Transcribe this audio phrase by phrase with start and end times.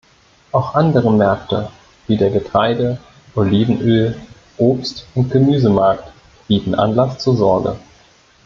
[0.51, 1.69] Auch andere Märkte,
[2.07, 2.97] wie der Getreide-,
[3.35, 4.15] Olivenöl-,
[4.57, 6.11] Obstund Gemüsemarkt,
[6.47, 7.75] bieten Anlass zur Sorge.